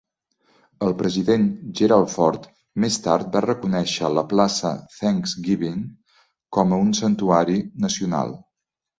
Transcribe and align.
El 0.85 0.93
president 0.99 1.43
Gerald 1.79 2.07
Ford 2.13 2.47
més 2.85 2.95
tard 3.07 3.29
va 3.35 3.41
reconèixer 3.45 4.09
la 4.19 4.23
plaça 4.31 4.71
Thanks-Giving 4.95 5.83
com 6.59 6.73
a 6.73 6.81
un 6.85 6.89
santuari 7.01 7.59
nacional. 7.85 8.35